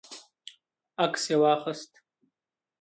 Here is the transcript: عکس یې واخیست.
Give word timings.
عکس 1.05 1.23
یې 1.31 1.37
واخیست. 1.41 1.91